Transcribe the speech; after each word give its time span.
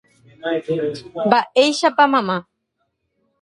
Mba'éichapa 1.27 2.03
mama 2.13 2.37